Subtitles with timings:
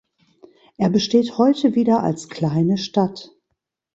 [0.77, 3.29] Er besteht heute wieder als kleine Stadt.